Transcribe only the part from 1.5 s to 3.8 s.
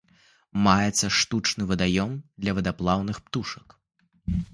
вадаём для вадаплаўных птушак.